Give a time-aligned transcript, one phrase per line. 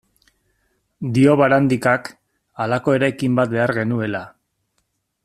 [1.17, 2.09] Dio Barandikak,
[2.65, 4.27] halako eraikin bat behar genuela.